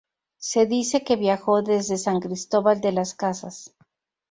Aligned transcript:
Se 0.39 0.65
dice 0.65 1.03
que 1.03 1.15
viajó 1.15 1.61
desde 1.61 1.95
San 1.99 2.21
Cristóbal 2.21 2.81
de 2.81 2.91
las 2.91 3.13
Casas. 3.13 3.75